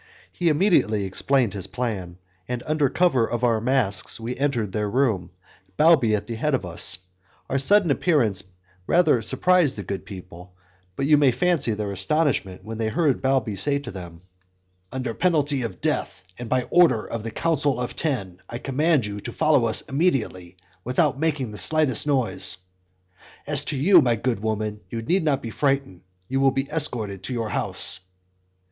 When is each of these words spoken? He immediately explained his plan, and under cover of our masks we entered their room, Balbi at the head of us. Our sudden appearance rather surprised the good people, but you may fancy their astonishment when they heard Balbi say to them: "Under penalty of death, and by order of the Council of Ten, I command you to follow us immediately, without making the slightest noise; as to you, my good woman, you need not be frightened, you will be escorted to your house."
He 0.31 0.49
immediately 0.49 1.05
explained 1.05 1.53
his 1.53 1.67
plan, 1.67 2.17
and 2.47 2.63
under 2.65 2.89
cover 2.89 3.23
of 3.29 3.43
our 3.43 3.61
masks 3.61 4.19
we 4.19 4.35
entered 4.35 4.71
their 4.71 4.89
room, 4.89 5.29
Balbi 5.77 6.15
at 6.15 6.25
the 6.25 6.33
head 6.33 6.55
of 6.55 6.65
us. 6.65 6.97
Our 7.51 7.59
sudden 7.59 7.91
appearance 7.91 8.43
rather 8.87 9.21
surprised 9.21 9.75
the 9.75 9.83
good 9.83 10.03
people, 10.03 10.55
but 10.95 11.05
you 11.05 11.17
may 11.19 11.29
fancy 11.29 11.75
their 11.75 11.91
astonishment 11.91 12.63
when 12.63 12.79
they 12.79 12.87
heard 12.87 13.21
Balbi 13.21 13.53
say 13.53 13.77
to 13.77 13.91
them: 13.91 14.21
"Under 14.91 15.13
penalty 15.13 15.61
of 15.61 15.81
death, 15.81 16.23
and 16.39 16.49
by 16.49 16.63
order 16.71 17.05
of 17.05 17.21
the 17.21 17.29
Council 17.29 17.79
of 17.79 17.95
Ten, 17.95 18.41
I 18.49 18.57
command 18.57 19.05
you 19.05 19.21
to 19.21 19.31
follow 19.31 19.65
us 19.67 19.81
immediately, 19.81 20.57
without 20.83 21.19
making 21.19 21.51
the 21.51 21.59
slightest 21.59 22.07
noise; 22.07 22.57
as 23.45 23.63
to 23.65 23.77
you, 23.77 24.01
my 24.01 24.15
good 24.15 24.39
woman, 24.39 24.79
you 24.89 25.03
need 25.03 25.21
not 25.23 25.43
be 25.43 25.51
frightened, 25.51 26.01
you 26.27 26.39
will 26.39 26.49
be 26.49 26.67
escorted 26.71 27.21
to 27.25 27.33
your 27.33 27.49
house." 27.49 27.99